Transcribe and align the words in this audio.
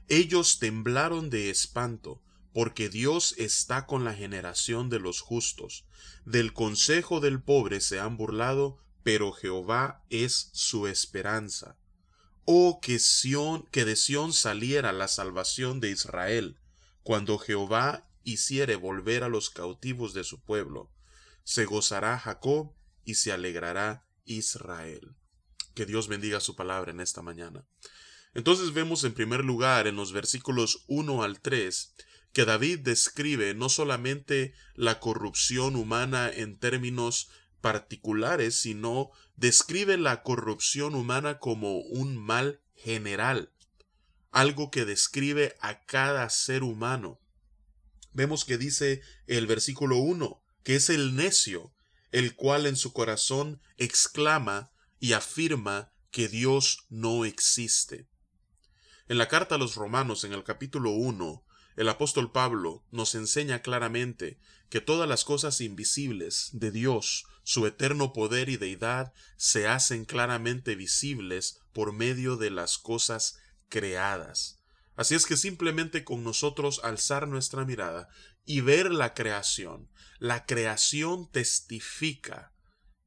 Ellos 0.09 0.59
temblaron 0.59 1.29
de 1.29 1.51
espanto, 1.51 2.23
porque 2.55 2.89
Dios 2.89 3.35
está 3.37 3.87
con 3.87 4.03
la 4.03 4.15
generación 4.15 4.89
de 4.89 4.99
los 4.99 5.21
justos. 5.21 5.85
Del 6.25 6.55
consejo 6.55 7.21
del 7.21 7.43
pobre 7.43 7.83
se 7.83 8.01
han 8.01 8.17
burlado, 8.17 8.79
pero 9.03 9.33
Jehová 9.33 10.03
es 10.09 10.49
su 10.55 10.87
esperanza. 10.87 11.77
Oh 12.45 12.81
que 12.81 12.99
Sión, 12.99 13.67
que 13.71 13.85
de 13.85 13.97
Sión 13.97 14.33
saliera 14.33 14.93
la 14.93 15.09
salvación 15.09 15.81
de 15.81 15.91
Israel, 15.91 16.59
cuando 17.03 17.39
Jehová 17.39 18.09
hiciere 18.23 18.77
volver 18.77 19.23
a 19.25 19.29
los 19.29 19.51
cautivos 19.51 20.15
de 20.15 20.25
su 20.25 20.43
pueblo. 20.43 20.91
Se 21.45 21.65
gozará 21.65 22.19
Jacob 22.19 22.73
y 23.05 23.15
se 23.15 23.33
alegrará 23.33 24.07
Israel. 24.25 25.15
Que 25.75 25.87
Dios 25.87 26.09
bendiga 26.09 26.41
su 26.41 26.57
palabra 26.57 26.91
en 26.91 27.01
esta 27.01 27.23
mañana. 27.23 27.67
Entonces 28.35 28.73
vemos 28.73 29.05
en 29.05 29.15
primer 29.15 29.45
lugar 29.45 29.87
en 29.87 29.97
los 29.97 30.13
versículos 30.13 30.85
1 30.89 31.23
al 31.23 31.41
3 31.41 31.95
que 32.35 32.45
David 32.45 32.81
describe 32.81 33.55
no 33.55 33.69
solamente 33.69 34.55
la 34.75 34.99
corrupción 34.99 35.77
humana 35.77 36.29
en 36.29 36.59
términos 36.59 37.31
particulares, 37.65 38.61
sino 38.61 39.11
describe 39.37 39.97
la 39.97 40.23
corrupción 40.23 40.95
humana 40.95 41.39
como 41.39 41.79
un 41.79 42.15
mal 42.15 42.61
general, 42.77 43.55
algo 44.33 44.71
que 44.71 44.85
describe 44.85 45.57
a 45.61 45.81
cada 45.87 46.29
ser 46.29 46.63
humano. 46.63 47.23
Vemos 48.13 48.45
que 48.45 48.59
dice 48.59 49.01
el 49.27 49.47
versículo 49.47 49.97
1, 49.97 50.43
que 50.63 50.75
es 50.75 50.91
el 50.91 51.17
necio, 51.17 51.73
el 52.13 52.35
cual 52.35 52.67
en 52.67 52.77
su 52.77 52.93
corazón 52.93 53.63
exclama 53.79 54.71
y 55.01 55.15
afirma 55.15 55.91
que 56.11 56.29
Dios 56.29 56.85
no 56.91 57.25
existe. 57.25 58.07
En 59.09 59.17
la 59.17 59.29
carta 59.29 59.55
a 59.55 59.59
los 59.59 59.75
romanos, 59.75 60.25
en 60.25 60.35
el 60.35 60.45
capítulo 60.45 60.91
1, 60.91 61.43
el 61.77 61.89
apóstol 61.89 62.31
Pablo 62.31 62.85
nos 62.91 63.15
enseña 63.15 63.63
claramente 63.63 64.39
que 64.69 64.81
todas 64.81 65.09
las 65.09 65.25
cosas 65.25 65.61
invisibles 65.61 66.51
de 66.53 66.71
Dios, 66.71 67.25
su 67.43 67.67
eterno 67.67 68.13
poder 68.13 68.49
y 68.49 68.57
deidad, 68.57 69.13
se 69.37 69.67
hacen 69.67 70.05
claramente 70.05 70.77
visibles 70.77 71.61
por 71.73 71.93
medio 71.93 72.37
de 72.37 72.51
las 72.51 72.79
cosas 72.79 73.39
creadas. 73.69 74.61
Así 74.97 75.15
es 75.15 75.27
que 75.27 75.37
simplemente 75.37 76.05
con 76.05 76.23
nosotros 76.23 76.81
alzar 76.85 77.27
nuestra 77.27 77.65
mirada 77.65 78.09
y 78.45 78.61
ver 78.61 78.93
la 78.93 79.15
creación, 79.15 79.91
la 80.19 80.47
creación 80.47 81.31
testifica 81.31 82.53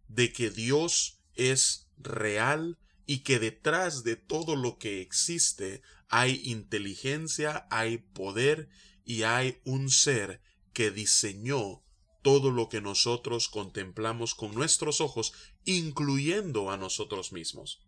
de 0.08 0.34
que 0.34 0.50
Dios 0.50 1.22
es 1.36 1.90
real 1.98 2.78
y 3.06 3.20
que 3.20 3.40
detrás 3.40 4.04
de 4.04 4.18
todo 4.18 4.56
lo 4.56 4.78
que 4.78 5.02
existe 5.02 5.82
hay 6.09 6.41
inteligencia, 6.45 7.68
hay 7.69 7.97
poder 7.97 8.69
y 9.03 9.23
hay 9.23 9.59
un 9.63 9.90
ser 9.90 10.41
que 10.73 10.91
diseñó 10.91 11.84
todo 12.22 12.51
lo 12.51 12.69
que 12.69 12.81
nosotros 12.81 13.47
contemplamos 13.47 14.35
con 14.35 14.53
nuestros 14.53 15.01
ojos, 15.01 15.34
incluyendo 15.63 16.72
a 16.72 16.78
nosotros 16.78 17.31
mismos. 17.31 17.81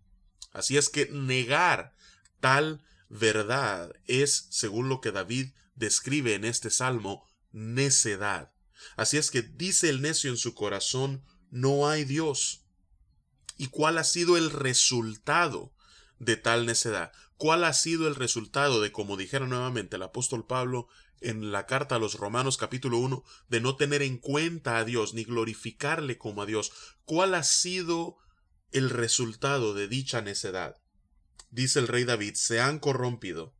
Así 0.53 0.77
es 0.77 0.89
que 0.89 1.07
negar 1.11 1.93
tal 2.39 2.81
verdad 3.09 3.93
es, 4.05 4.47
según 4.49 4.89
lo 4.89 5.01
que 5.01 5.11
David 5.11 5.49
describe 5.75 6.35
en 6.35 6.45
este 6.45 6.69
salmo, 6.69 7.27
necedad. 7.51 8.53
Así 8.95 9.17
es 9.17 9.31
que 9.31 9.41
dice 9.41 9.89
el 9.89 10.01
necio 10.01 10.29
en 10.29 10.37
su 10.37 10.53
corazón, 10.53 11.23
no 11.51 11.89
hay 11.89 12.05
Dios. 12.05 12.63
¿Y 13.57 13.67
cuál 13.67 13.97
ha 13.97 14.03
sido 14.03 14.37
el 14.37 14.51
resultado 14.51 15.73
de 16.19 16.37
tal 16.37 16.65
necedad? 16.65 17.11
¿Cuál 17.39 17.63
ha 17.63 17.71
sido 17.71 18.09
el 18.09 18.15
resultado 18.15 18.81
de, 18.81 18.91
como 18.91 19.15
dijera 19.15 19.47
nuevamente 19.47 19.95
el 19.95 20.03
apóstol 20.03 20.45
Pablo 20.45 20.89
en 21.21 21.53
la 21.53 21.67
carta 21.67 21.95
a 21.95 21.97
los 21.97 22.15
Romanos 22.15 22.57
capítulo 22.57 22.97
1, 22.97 23.23
de 23.47 23.61
no 23.61 23.77
tener 23.77 24.01
en 24.01 24.17
cuenta 24.17 24.77
a 24.77 24.83
Dios 24.83 25.13
ni 25.13 25.23
glorificarle 25.23 26.17
como 26.17 26.41
a 26.41 26.45
Dios? 26.45 26.73
¿Cuál 27.05 27.35
ha 27.35 27.43
sido 27.43 28.17
el 28.73 28.89
resultado 28.89 29.73
de 29.73 29.87
dicha 29.87 30.21
necedad? 30.21 30.81
Dice 31.49 31.79
el 31.79 31.87
rey 31.87 32.03
David, 32.03 32.33
se 32.33 32.59
han 32.59 32.77
corrompido, 32.77 33.55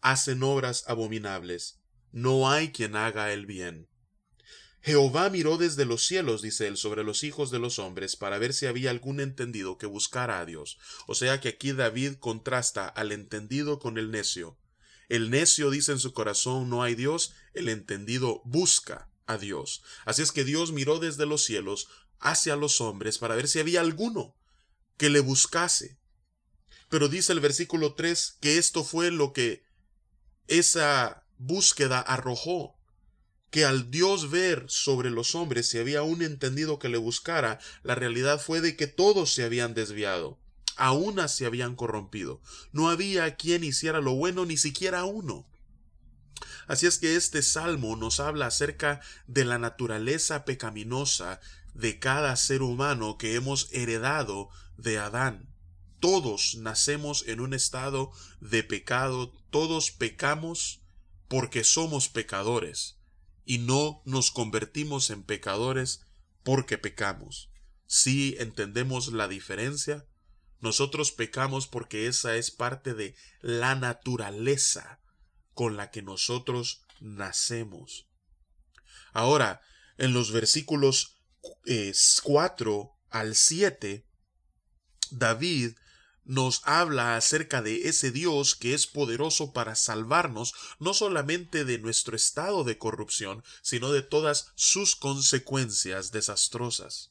hacen 0.00 0.44
obras 0.44 0.84
abominables, 0.86 1.80
no 2.12 2.48
hay 2.48 2.70
quien 2.70 2.94
haga 2.94 3.32
el 3.32 3.46
bien. 3.46 3.88
Jehová 4.80 5.28
miró 5.28 5.58
desde 5.58 5.84
los 5.84 6.04
cielos, 6.04 6.40
dice 6.40 6.66
él, 6.66 6.76
sobre 6.76 7.04
los 7.04 7.24
hijos 7.24 7.50
de 7.50 7.58
los 7.58 7.78
hombres, 7.78 8.16
para 8.16 8.38
ver 8.38 8.54
si 8.54 8.66
había 8.66 8.90
algún 8.90 9.20
entendido 9.20 9.76
que 9.76 9.86
buscara 9.86 10.40
a 10.40 10.46
Dios. 10.46 10.78
O 11.06 11.14
sea 11.14 11.40
que 11.40 11.48
aquí 11.48 11.72
David 11.72 12.14
contrasta 12.20 12.86
al 12.86 13.12
entendido 13.12 13.78
con 13.78 13.98
el 13.98 14.10
necio. 14.10 14.56
El 15.08 15.30
necio 15.30 15.70
dice 15.70 15.92
en 15.92 15.98
su 15.98 16.12
corazón 16.12 16.68
no 16.68 16.82
hay 16.82 16.94
Dios, 16.94 17.34
el 17.54 17.68
entendido 17.68 18.42
busca 18.44 19.10
a 19.26 19.36
Dios. 19.38 19.82
Así 20.04 20.22
es 20.22 20.32
que 20.32 20.44
Dios 20.44 20.72
miró 20.72 20.98
desde 20.98 21.26
los 21.26 21.42
cielos 21.42 21.88
hacia 22.20 22.56
los 22.56 22.80
hombres 22.80 23.18
para 23.18 23.34
ver 23.34 23.48
si 23.48 23.58
había 23.58 23.80
alguno 23.80 24.36
que 24.96 25.10
le 25.10 25.20
buscase. 25.20 25.98
Pero 26.88 27.08
dice 27.08 27.32
el 27.32 27.40
versículo 27.40 27.94
3 27.94 28.38
que 28.40 28.58
esto 28.58 28.84
fue 28.84 29.10
lo 29.10 29.32
que 29.32 29.62
esa 30.46 31.26
búsqueda 31.36 32.00
arrojó 32.00 32.77
que 33.50 33.64
al 33.64 33.90
Dios 33.90 34.30
ver 34.30 34.64
sobre 34.68 35.10
los 35.10 35.34
hombres 35.34 35.68
si 35.68 35.78
había 35.78 36.02
un 36.02 36.22
entendido 36.22 36.78
que 36.78 36.88
le 36.88 36.98
buscara, 36.98 37.58
la 37.82 37.94
realidad 37.94 38.40
fue 38.40 38.60
de 38.60 38.76
que 38.76 38.86
todos 38.86 39.32
se 39.32 39.44
habían 39.44 39.74
desviado, 39.74 40.38
a 40.76 40.92
una 40.92 41.28
se 41.28 41.46
habían 41.46 41.74
corrompido, 41.74 42.40
no 42.72 42.90
había 42.90 43.36
quien 43.36 43.64
hiciera 43.64 44.00
lo 44.00 44.14
bueno 44.14 44.44
ni 44.44 44.56
siquiera 44.56 45.04
uno. 45.04 45.46
Así 46.66 46.86
es 46.86 46.98
que 46.98 47.16
este 47.16 47.42
salmo 47.42 47.96
nos 47.96 48.20
habla 48.20 48.46
acerca 48.46 49.00
de 49.26 49.44
la 49.44 49.58
naturaleza 49.58 50.44
pecaminosa 50.44 51.40
de 51.72 51.98
cada 51.98 52.36
ser 52.36 52.62
humano 52.62 53.16
que 53.16 53.34
hemos 53.34 53.68
heredado 53.72 54.50
de 54.76 54.98
Adán. 54.98 55.48
todos 56.00 56.54
nacemos 56.56 57.24
en 57.26 57.40
un 57.40 57.54
estado 57.54 58.12
de 58.40 58.62
pecado, 58.62 59.32
todos 59.50 59.90
pecamos 59.90 60.80
porque 61.26 61.64
somos 61.64 62.08
pecadores 62.08 62.97
y 63.48 63.56
no 63.56 64.02
nos 64.04 64.30
convertimos 64.30 65.08
en 65.08 65.22
pecadores 65.22 66.02
porque 66.42 66.76
pecamos. 66.76 67.50
Si 67.86 68.36
entendemos 68.38 69.10
la 69.10 69.26
diferencia, 69.26 70.06
nosotros 70.60 71.12
pecamos 71.12 71.66
porque 71.66 72.08
esa 72.08 72.36
es 72.36 72.50
parte 72.50 72.92
de 72.92 73.14
la 73.40 73.74
naturaleza 73.74 75.00
con 75.54 75.78
la 75.78 75.90
que 75.90 76.02
nosotros 76.02 76.84
nacemos. 77.00 78.06
Ahora, 79.14 79.62
en 79.96 80.12
los 80.12 80.30
versículos 80.30 81.16
4 82.22 82.82
eh, 82.82 82.98
al 83.08 83.34
7, 83.34 84.06
David 85.10 85.74
nos 86.28 86.60
habla 86.64 87.16
acerca 87.16 87.62
de 87.62 87.88
ese 87.88 88.12
Dios 88.12 88.54
que 88.54 88.74
es 88.74 88.86
poderoso 88.86 89.52
para 89.52 89.74
salvarnos 89.74 90.54
no 90.78 90.94
solamente 90.94 91.64
de 91.64 91.78
nuestro 91.78 92.14
estado 92.14 92.62
de 92.62 92.78
corrupción, 92.78 93.42
sino 93.62 93.90
de 93.90 94.02
todas 94.02 94.52
sus 94.54 94.94
consecuencias 94.94 96.12
desastrosas. 96.12 97.10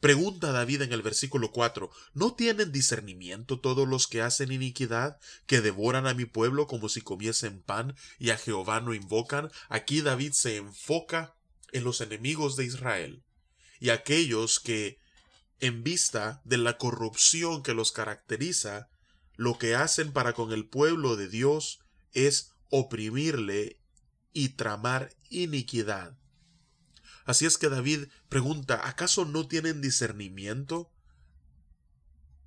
Pregunta 0.00 0.52
David 0.52 0.82
en 0.82 0.92
el 0.92 1.00
versículo 1.00 1.52
4, 1.52 1.90
¿no 2.12 2.34
tienen 2.34 2.72
discernimiento 2.72 3.60
todos 3.60 3.88
los 3.88 4.06
que 4.06 4.20
hacen 4.20 4.52
iniquidad, 4.52 5.18
que 5.46 5.62
devoran 5.62 6.06
a 6.06 6.12
mi 6.12 6.26
pueblo 6.26 6.66
como 6.66 6.90
si 6.90 7.00
comiesen 7.00 7.62
pan 7.62 7.96
y 8.18 8.30
a 8.30 8.36
Jehová 8.36 8.80
no 8.80 8.92
invocan? 8.92 9.50
Aquí 9.68 10.02
David 10.02 10.32
se 10.32 10.56
enfoca 10.56 11.36
en 11.72 11.84
los 11.84 12.00
enemigos 12.00 12.56
de 12.56 12.64
Israel 12.64 13.22
y 13.80 13.90
aquellos 13.90 14.60
que 14.60 14.98
en 15.60 15.82
vista 15.82 16.40
de 16.44 16.58
la 16.58 16.78
corrupción 16.78 17.62
que 17.62 17.74
los 17.74 17.92
caracteriza, 17.92 18.88
lo 19.36 19.58
que 19.58 19.74
hacen 19.74 20.12
para 20.12 20.32
con 20.32 20.52
el 20.52 20.66
pueblo 20.66 21.16
de 21.16 21.28
Dios 21.28 21.80
es 22.12 22.52
oprimirle 22.70 23.80
y 24.32 24.50
tramar 24.50 25.14
iniquidad. 25.30 26.16
Así 27.24 27.46
es 27.46 27.56
que 27.56 27.68
David 27.68 28.06
pregunta, 28.28 28.86
¿acaso 28.86 29.24
no 29.24 29.48
tienen 29.48 29.80
discernimiento? 29.80 30.90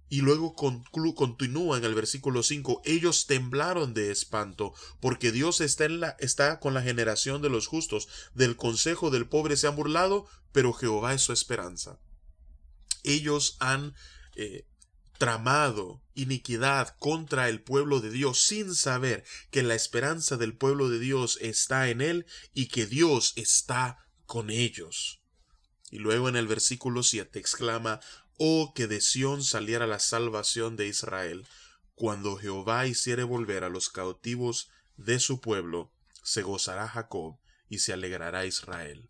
Y 0.09 0.21
luego 0.21 0.55
continúa 0.55 1.77
en 1.77 1.83
el 1.83 1.93
versículo 1.93 2.41
5, 2.41 2.81
ellos 2.85 3.27
temblaron 3.27 3.93
de 3.93 4.11
espanto, 4.11 4.73
porque 5.01 5.33
Dios 5.33 5.59
está, 5.59 5.83
en 5.83 5.99
la, 5.99 6.15
está 6.19 6.61
con 6.61 6.73
la 6.73 6.81
generación 6.81 7.41
de 7.41 7.49
los 7.49 7.67
justos, 7.67 8.07
del 8.33 8.55
consejo 8.55 9.09
del 9.09 9.27
pobre 9.27 9.57
se 9.57 9.67
han 9.67 9.75
burlado, 9.75 10.25
pero 10.53 10.71
Jehová 10.71 11.13
es 11.13 11.23
su 11.23 11.33
esperanza 11.33 11.99
ellos 13.07 13.57
han 13.59 13.95
eh, 14.35 14.65
tramado 15.17 16.01
iniquidad 16.13 16.95
contra 16.99 17.49
el 17.49 17.61
pueblo 17.61 17.99
de 17.99 18.11
Dios 18.11 18.39
sin 18.39 18.75
saber 18.75 19.23
que 19.51 19.63
la 19.63 19.75
esperanza 19.75 20.37
del 20.37 20.55
pueblo 20.55 20.89
de 20.89 20.99
Dios 20.99 21.37
está 21.41 21.89
en 21.89 22.01
él 22.01 22.25
y 22.53 22.67
que 22.67 22.85
Dios 22.85 23.33
está 23.35 24.05
con 24.25 24.49
ellos. 24.49 25.21
Y 25.89 25.99
luego 25.99 26.29
en 26.29 26.35
el 26.35 26.47
versículo 26.47 27.03
7 27.03 27.39
exclama, 27.39 27.99
Oh 28.37 28.73
que 28.75 28.87
de 28.87 29.01
Sión 29.01 29.43
saliera 29.43 29.87
la 29.87 29.99
salvación 29.99 30.75
de 30.75 30.87
Israel, 30.87 31.47
cuando 31.95 32.37
Jehová 32.37 32.85
hiciere 32.85 33.23
volver 33.23 33.63
a 33.63 33.69
los 33.69 33.89
cautivos 33.89 34.69
de 34.97 35.19
su 35.19 35.41
pueblo, 35.41 35.91
se 36.21 36.43
gozará 36.43 36.87
Jacob 36.87 37.39
y 37.69 37.79
se 37.79 37.93
alegrará 37.93 38.45
Israel. 38.45 39.09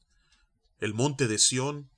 El 0.80 0.94
monte 0.94 1.28
de 1.28 1.40
Sión 1.40 1.90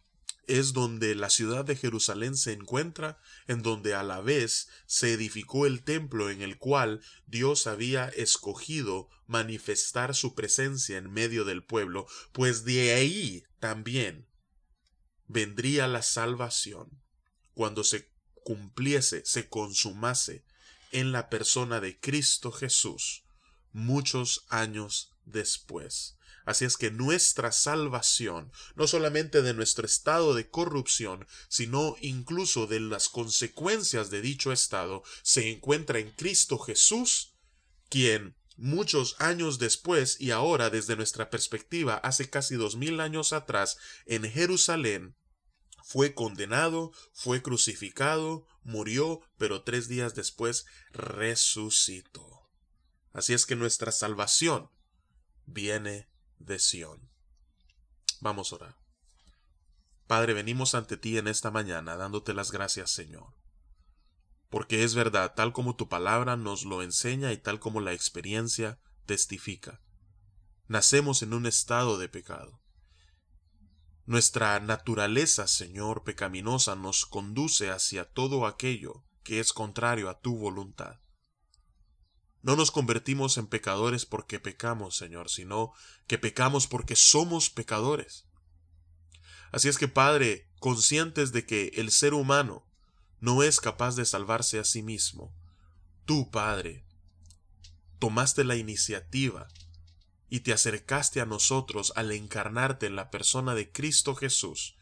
es 0.49 0.73
donde 0.73 1.13
la 1.15 1.29
ciudad 1.29 1.63
de 1.63 1.75
Jerusalén 1.75 2.35
se 2.35 2.53
encuentra, 2.53 3.19
en 3.47 3.61
donde 3.61 3.93
a 3.93 4.03
la 4.03 4.19
vez 4.19 4.67
se 4.87 5.13
edificó 5.13 5.67
el 5.67 5.83
templo 5.83 6.29
en 6.29 6.41
el 6.41 6.57
cual 6.57 7.01
Dios 7.27 7.67
había 7.67 8.09
escogido 8.09 9.09
manifestar 9.27 10.15
su 10.15 10.33
presencia 10.33 10.97
en 10.97 11.11
medio 11.11 11.45
del 11.45 11.63
pueblo, 11.63 12.07
pues 12.31 12.65
de 12.65 12.93
ahí 12.93 13.43
también 13.59 14.27
vendría 15.27 15.87
la 15.87 16.01
salvación. 16.01 17.01
Cuando 17.53 17.83
se 17.83 18.11
cumpliese, 18.43 19.21
se 19.25 19.47
consumase 19.47 20.43
en 20.91 21.11
la 21.11 21.29
persona 21.29 21.79
de 21.79 21.99
Cristo 21.99 22.51
Jesús 22.51 23.23
muchos 23.71 24.45
años 24.49 25.15
después. 25.25 26.17
Así 26.45 26.65
es 26.65 26.77
que 26.77 26.89
nuestra 26.89 27.51
salvación, 27.51 28.51
no 28.75 28.87
solamente 28.87 29.41
de 29.41 29.53
nuestro 29.53 29.85
estado 29.85 30.33
de 30.33 30.49
corrupción, 30.49 31.27
sino 31.47 31.95
incluso 32.01 32.65
de 32.65 32.79
las 32.79 33.09
consecuencias 33.09 34.09
de 34.09 34.21
dicho 34.21 34.51
estado, 34.51 35.03
se 35.21 35.51
encuentra 35.51 35.99
en 35.99 36.09
Cristo 36.11 36.57
Jesús, 36.57 37.35
quien 37.89 38.35
muchos 38.57 39.15
años 39.19 39.59
después 39.59 40.19
y 40.19 40.31
ahora 40.31 40.69
desde 40.69 40.95
nuestra 40.95 41.29
perspectiva 41.29 41.95
hace 41.95 42.29
casi 42.29 42.55
dos 42.55 42.75
mil 42.75 42.99
años 42.99 43.31
atrás 43.31 43.77
en 44.05 44.23
Jerusalén 44.23 45.15
fue 45.83 46.13
condenado, 46.13 46.91
fue 47.13 47.41
crucificado, 47.41 48.45
murió, 48.63 49.21
pero 49.37 49.63
tres 49.63 49.87
días 49.87 50.13
después 50.13 50.65
resucitó. 50.91 52.38
Así 53.19 53.33
es 53.33 53.45
que 53.45 53.57
nuestra 53.57 53.91
salvación 53.91 54.69
viene 55.45 56.07
de 56.37 56.57
Sión. 56.57 57.11
Vamos 58.21 58.53
a 58.53 58.55
orar. 58.55 58.77
Padre, 60.07 60.33
venimos 60.33 60.73
ante 60.73 60.95
ti 60.95 61.17
en 61.17 61.27
esta 61.27 61.51
mañana 61.51 61.97
dándote 61.97 62.33
las 62.33 62.53
gracias, 62.53 62.91
Señor. 62.91 63.33
Porque 64.47 64.85
es 64.85 64.95
verdad, 64.95 65.33
tal 65.35 65.51
como 65.51 65.75
tu 65.75 65.89
palabra 65.89 66.37
nos 66.37 66.63
lo 66.63 66.81
enseña 66.81 67.33
y 67.33 67.37
tal 67.37 67.59
como 67.59 67.81
la 67.81 67.91
experiencia 67.91 68.79
testifica. 69.05 69.81
Nacemos 70.69 71.21
en 71.21 71.33
un 71.33 71.45
estado 71.45 71.97
de 71.97 72.07
pecado. 72.07 72.61
Nuestra 74.05 74.57
naturaleza, 74.61 75.45
Señor, 75.47 76.05
pecaminosa 76.05 76.77
nos 76.77 77.05
conduce 77.05 77.69
hacia 77.69 78.05
todo 78.05 78.45
aquello 78.45 79.03
que 79.23 79.41
es 79.41 79.51
contrario 79.51 80.09
a 80.09 80.21
tu 80.21 80.37
voluntad. 80.37 81.01
No 82.41 82.55
nos 82.55 82.71
convertimos 82.71 83.37
en 83.37 83.47
pecadores 83.47 84.05
porque 84.05 84.39
pecamos, 84.39 84.95
Señor, 84.95 85.29
sino 85.29 85.73
que 86.07 86.17
pecamos 86.17 86.67
porque 86.67 86.95
somos 86.95 87.49
pecadores. 87.49 88.25
Así 89.51 89.67
es 89.67 89.77
que, 89.77 89.87
Padre, 89.87 90.47
conscientes 90.59 91.31
de 91.31 91.45
que 91.45 91.71
el 91.75 91.91
ser 91.91 92.13
humano 92.13 92.63
no 93.19 93.43
es 93.43 93.59
capaz 93.59 93.95
de 93.95 94.05
salvarse 94.05 94.59
a 94.59 94.63
sí 94.63 94.81
mismo, 94.81 95.33
tú, 96.05 96.31
Padre, 96.31 96.85
tomaste 97.99 98.43
la 98.45 98.55
iniciativa 98.55 99.47
y 100.29 100.41
te 100.41 100.53
acercaste 100.53 101.19
a 101.19 101.25
nosotros 101.25 101.91
al 101.95 102.11
encarnarte 102.11 102.85
en 102.85 102.95
la 102.95 103.11
persona 103.11 103.55
de 103.55 103.71
Cristo 103.71 104.15
Jesús, 104.15 104.75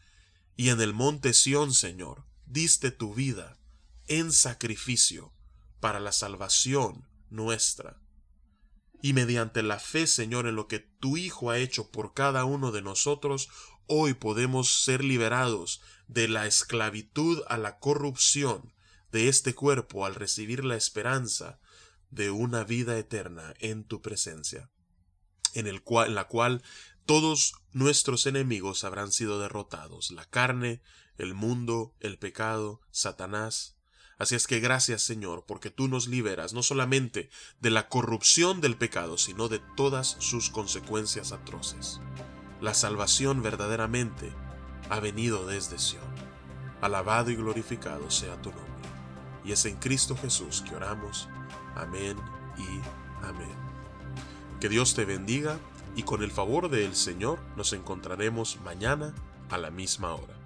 y 0.56 0.68
en 0.68 0.80
el 0.80 0.92
monte 0.92 1.34
Sión, 1.34 1.72
Señor, 1.72 2.24
diste 2.46 2.90
tu 2.90 3.14
vida 3.14 3.56
en 4.06 4.32
sacrificio 4.32 5.32
para 5.80 6.00
la 6.00 6.12
salvación 6.12 7.06
nuestra. 7.30 8.00
Y 9.00 9.12
mediante 9.12 9.62
la 9.62 9.78
fe, 9.78 10.06
Señor, 10.06 10.46
en 10.46 10.56
lo 10.56 10.66
que 10.66 10.80
tu 10.80 11.16
Hijo 11.16 11.50
ha 11.50 11.58
hecho 11.58 11.90
por 11.90 12.14
cada 12.14 12.44
uno 12.44 12.72
de 12.72 12.82
nosotros, 12.82 13.48
hoy 13.86 14.14
podemos 14.14 14.82
ser 14.82 15.04
liberados 15.04 15.80
de 16.08 16.28
la 16.28 16.46
esclavitud 16.46 17.42
a 17.48 17.58
la 17.58 17.78
corrupción 17.78 18.72
de 19.12 19.28
este 19.28 19.54
cuerpo 19.54 20.04
al 20.04 20.14
recibir 20.14 20.64
la 20.64 20.76
esperanza 20.76 21.58
de 22.10 22.30
una 22.30 22.64
vida 22.64 22.98
eterna 22.98 23.54
en 23.60 23.84
tu 23.84 24.02
presencia, 24.02 24.70
en, 25.54 25.66
el 25.66 25.82
cual, 25.82 26.08
en 26.08 26.14
la 26.14 26.26
cual 26.26 26.62
todos 27.06 27.54
nuestros 27.72 28.26
enemigos 28.26 28.84
habrán 28.84 29.12
sido 29.12 29.40
derrotados, 29.40 30.10
la 30.10 30.26
carne, 30.26 30.82
el 31.16 31.34
mundo, 31.34 31.94
el 32.00 32.18
pecado, 32.18 32.80
Satanás, 32.90 33.77
Así 34.18 34.34
es 34.34 34.46
que 34.46 34.60
gracias 34.60 35.02
Señor, 35.02 35.44
porque 35.46 35.70
tú 35.70 35.88
nos 35.88 36.08
liberas 36.08 36.52
no 36.52 36.62
solamente 36.62 37.30
de 37.60 37.70
la 37.70 37.88
corrupción 37.88 38.60
del 38.60 38.76
pecado, 38.76 39.16
sino 39.16 39.48
de 39.48 39.60
todas 39.76 40.16
sus 40.18 40.50
consecuencias 40.50 41.32
atroces. 41.32 42.00
La 42.60 42.74
salvación 42.74 43.42
verdaderamente 43.42 44.32
ha 44.90 44.98
venido 44.98 45.46
desde 45.46 45.78
Sion. 45.78 46.02
Alabado 46.80 47.30
y 47.30 47.36
glorificado 47.36 48.10
sea 48.10 48.40
tu 48.42 48.50
nombre. 48.50 48.66
Y 49.44 49.52
es 49.52 49.64
en 49.64 49.76
Cristo 49.76 50.16
Jesús 50.16 50.62
que 50.68 50.74
oramos. 50.74 51.28
Amén 51.76 52.16
y 52.56 53.24
amén. 53.24 53.54
Que 54.60 54.68
Dios 54.68 54.94
te 54.94 55.04
bendiga 55.04 55.58
y 55.94 56.02
con 56.02 56.22
el 56.22 56.32
favor 56.32 56.68
del 56.68 56.94
Señor 56.94 57.38
nos 57.56 57.72
encontraremos 57.72 58.58
mañana 58.64 59.14
a 59.50 59.58
la 59.58 59.70
misma 59.70 60.14
hora. 60.14 60.37